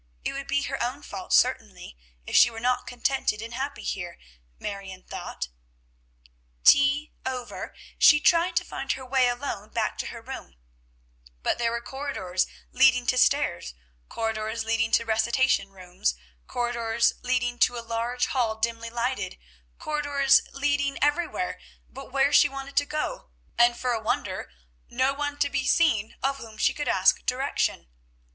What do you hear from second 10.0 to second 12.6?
her room, but there were corridors